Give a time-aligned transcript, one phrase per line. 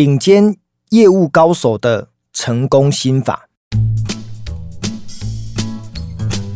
[0.00, 0.54] 顶尖
[0.90, 3.48] 业务高手的成功心法。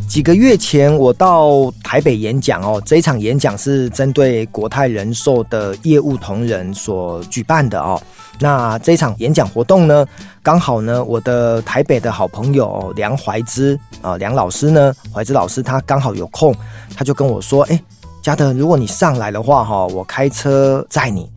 [0.09, 2.81] 几个月前，我到台北演讲哦。
[2.87, 8.01] 这一场演讲是针对国泰人寿的业务同仁所举办的哦。
[8.39, 10.07] 那这一场演讲活动呢，
[10.41, 16.55] 刚好呢，我的台北的好朋友梁怀之啊，梁老师呢，怀之老师他刚好有空，
[16.95, 17.83] 他就跟我说：“哎，
[18.23, 21.29] 嘉德，如果你上来的话哈，我开车载你。”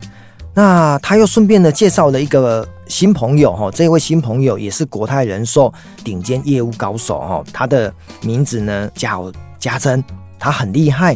[0.58, 5.70] 那他又顺便呢介绍了一个新朋友哈，这位新朋友也是国泰人寿
[6.02, 7.92] 顶尖业务高手哈，他的
[8.22, 10.02] 名字呢叫家珍，
[10.38, 11.14] 他很厉害，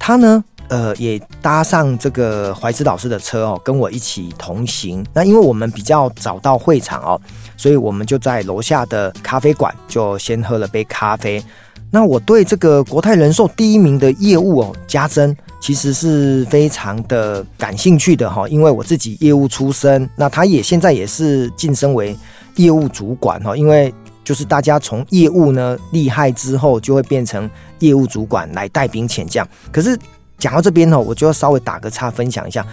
[0.00, 5.06] 他呢呃也搭上这个怀之老师的车哦，跟我一起同行。
[5.14, 7.20] 那因为我们比较早到会场哦，
[7.56, 11.40] 所以我们就在楼下的咖啡馆就先喝了杯咖啡。
[11.88, 15.36] 那我对这个国泰人寿第一名的业务哦，家珍。
[15.62, 22.18] 其实是非常的感兴趣的哈，因为我自己业务出身，那他也现在也是晋升为
[22.56, 23.94] 业务主管哈，因为
[24.24, 29.48] 就是大家从业务呢厉害之后，就会变成业务主管来带兵遣将。
[29.70, 29.96] 可是
[30.36, 32.66] 讲到这边呢，我就要稍微打个岔，分享一下，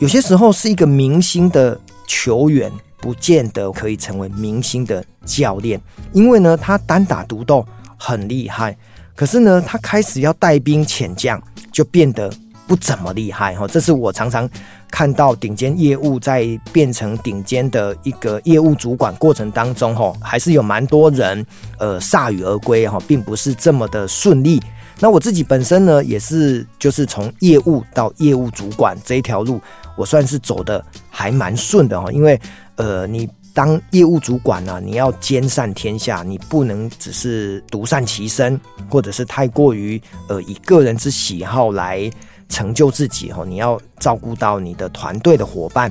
[0.00, 5.80] 有些时候是一个明星的球员，不见得可以成为明星的教练，
[6.12, 7.64] 因为呢，他单打独斗
[7.96, 8.76] 很厉害，
[9.14, 11.40] 可是呢，他开始要带兵遣将。
[11.76, 12.32] 就变得
[12.66, 14.48] 不怎么厉害哈，这是我常常
[14.90, 21.44] 看到顶尖业务在变成顶尖的一个业务主管过程当中哈，还是有蛮多人
[21.78, 24.58] 呃铩羽而归哈，并不是这么的顺利。
[25.00, 29.60] 那我自己本身呢，也是就是从业务到业务主管这一条路，
[29.98, 32.40] 我算是走得还蛮顺的哈，因为
[32.76, 33.28] 呃你。
[33.56, 39.98] 当业务主管呢、你要兼善天下，你不能只是独善其身，或者是太过于
[40.28, 42.10] 呃以个人之喜好来
[42.50, 43.46] 成就自己哈。
[43.48, 45.90] 你要照顾到你的团队的伙伴，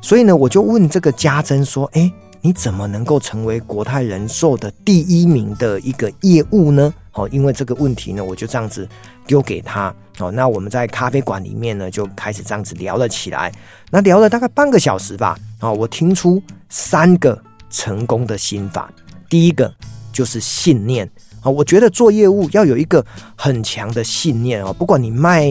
[0.00, 8.88] 所以呢，我就问这个家珍说：“哎，你怎么能够成为国泰人寿的第一名的一个业务呢？”哦，因为这个问题呢，我就这样子
[9.26, 9.94] 丢给他。
[10.20, 13.52] 哦，那我们在咖啡馆里面呢，就开始这样子聊了起来。
[13.90, 15.38] 那聊了大概半个小时吧。
[15.60, 16.42] 哦，我听出
[16.74, 17.40] 三个
[17.70, 18.92] 成功的心法。
[19.28, 19.72] 第一个
[20.12, 21.08] 就是信念。
[21.40, 23.04] 啊，我觉得做业务要有一个
[23.36, 24.60] 很强的信念。
[24.64, 25.48] 哦，不管你卖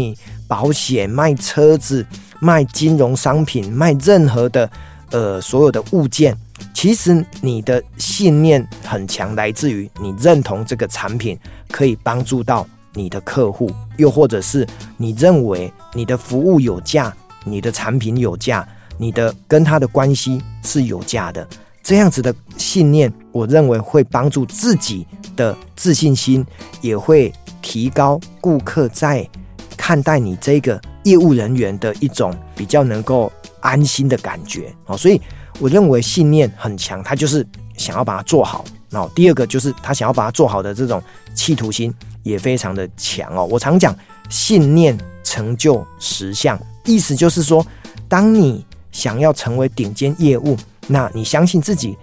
[0.50, 2.06] 保险、卖车子、
[2.42, 4.70] 卖金融商品、卖任何的
[5.12, 6.38] 呃所有的物件，
[6.74, 11.40] 其实你的信念很强，来自于你认同这个产品
[11.72, 12.68] 可以帮助到。
[12.96, 14.68] 你的客户，又或者是
[14.98, 17.12] 你认为你的服务有价，
[17.44, 18.68] 你的产品有价，
[18.98, 21.48] 你的跟他的关系是有价的，
[21.82, 25.06] 这样子的信念，我认为会帮助自己
[25.36, 26.46] 的自信心，
[26.82, 29.28] 也会提高顾客在
[29.76, 34.74] 看待你这个业务人员的一种比较能够安心的感觉。
[34.86, 35.22] 哦，所以
[35.60, 37.46] 我认为信念很强，他就是
[37.78, 38.64] 想要把它做好。
[38.90, 41.02] 然后第二个就是他想要把它做好的这种
[41.36, 41.94] 企图心。
[42.24, 43.46] 也非常的强哦。
[43.52, 43.94] 我常讲，
[44.30, 47.68] 信念成就实相，意思就是说，
[48.08, 50.56] 当你想要成为顶尖业务，
[50.88, 51.98] 那你相信自己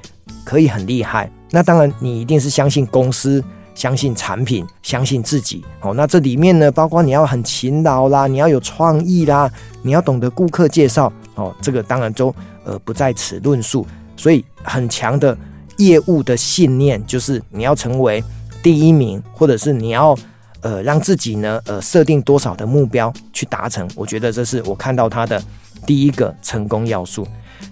[0.44, 1.32] 可以很厉害。
[1.50, 3.42] 那当然，你一定是相信公司、
[3.74, 5.64] 相信产品、相信自己。
[5.80, 9.50] 哦，那这里面呢，包括你要很勤劳啦，你要有创意啦，
[9.80, 11.10] 你要懂得顾客介绍。
[11.36, 12.34] 哦，这个当然都
[12.64, 13.86] 呃不在此论述。
[14.16, 15.34] 所以，很强的
[15.78, 18.22] 业务的信念就是你要成为。
[18.62, 20.14] 第一名，或者是你要
[20.62, 25.42] 呃让自己呢呃设定多少的目标去达成，我觉得这是我看到他的
[25.86, 27.26] 第一个成功要素。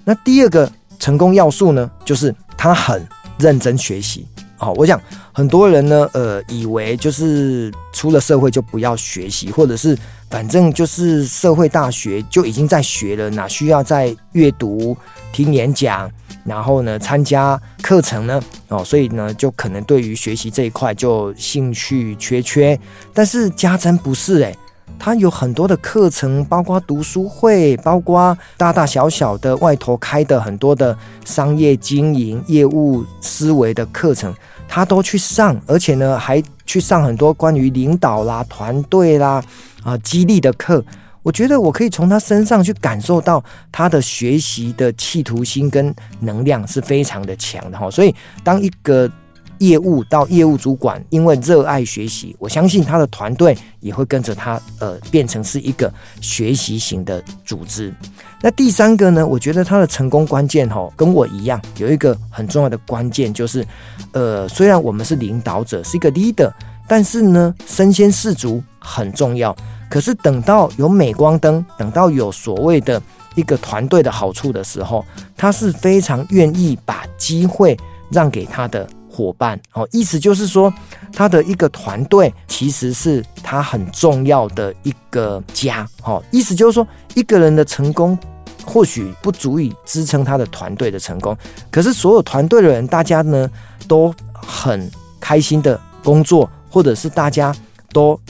[0.04, 3.06] 那第二个成功要素呢，就是他很
[3.38, 4.26] 认真学习。
[4.59, 5.00] 哦，我想
[5.32, 9.97] 很多人呢呃以为就是出了社会就不要学习，或者是
[10.28, 14.97] 反正就是社会大学就已经在学了，哪需要再阅读、
[15.32, 16.10] 听演讲？
[16.48, 22.78] 然后呢，参加课程呢，哦，所以呢，就可能对于学习这一块就兴趣缺缺。
[23.12, 24.56] 但是家珍不是诶，
[24.98, 34.34] 他有很多的课程，包括读书会，包括大大小小的外头开的很多的商业经营、业务思维的课程，
[34.67, 39.43] 他都去上，而且呢，还去上很多关于领导啦、团队啦、
[39.84, 40.82] 啊激励的课。
[41.23, 49.11] 我觉得我可以从他身上去感受到他的学习的企图心跟能量是非常的强的哈，所以当一个
[49.59, 57.93] 业务到业务主管，因为热爱学习，我相信他的团队也会跟着他呃变成是一个学习型的组织。
[58.41, 63.67] 那第三个呢，我觉得他的成功关键哈，跟我一样有一个很重要的关键就是，
[64.12, 66.53] 呃，虽然我们是领导者，是一个 leader，
[66.87, 69.55] 但是呢，身先士卒很重要。
[69.88, 73.00] 可是等到有镁光灯，等到有所谓的
[73.35, 75.05] 一个团队的好处的时候，
[75.37, 77.76] 他是非常愿意把机会
[78.11, 79.58] 让给他的伙伴。
[79.73, 80.73] 哦，意思就是说，
[81.12, 85.88] 他的一个团队其实是他很重要的一个家。
[86.05, 88.19] 哦，意思就是说，一个人的成功
[88.64, 91.37] 或许不足以支撑他的团队的成功，
[91.70, 93.49] 可是所有团队的人，大家呢
[93.87, 97.55] 都很开心的工作，或者是大家
[97.93, 98.20] 都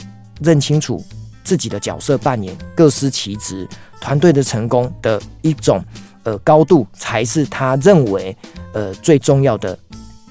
[0.41, 1.03] 认清楚
[1.49, 3.67] 自己的角色扮演，各司其职。
[3.99, 5.83] 团队的成功的一种
[6.21, 8.37] 呃高度，才是他认为
[8.71, 9.77] 呃最重要的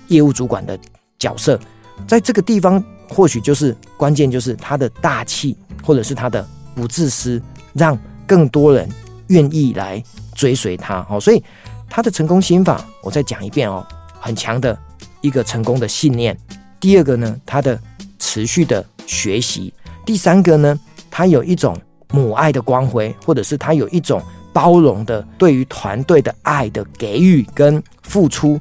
[0.06, 0.78] 业务主管的
[1.18, 1.58] 角色。
[2.06, 7.42] 在这个地方，或许就是关键，就是他的大气，或者是他的不自私，
[7.74, 7.98] 让
[8.28, 8.88] 更多人
[9.26, 10.00] 愿意来
[10.36, 11.04] 追随他。
[11.10, 11.42] 哦，所以
[11.90, 13.84] 他的成功心法，我再讲一遍哦，
[14.20, 14.78] 很强的
[15.20, 16.38] 一个成功的信念。
[16.78, 17.76] 第二个呢，他的
[18.20, 19.74] 持续的学习。
[20.06, 20.78] 第三个呢，
[21.18, 21.76] 他有一种。
[22.10, 28.58] 母爱的光辉，或者是他有一种包容的对于团队的爱的给予跟付出，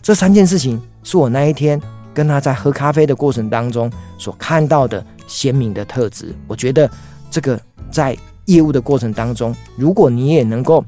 [0.00, 1.82] 这三件事情是我那一天
[2.14, 6.32] 跟他在喝咖啡的过程当中所看到的鲜明的特质。
[6.46, 6.88] 我觉得
[7.28, 7.60] 这个
[7.90, 10.84] 在业务的过程当中，如果你也能够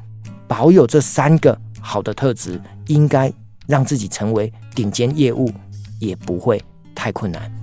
[0.47, 3.33] 保有这三个好的特质，应该
[3.67, 5.51] 让自己成为顶尖业务
[5.99, 6.63] 也不会
[6.95, 7.58] 太困难。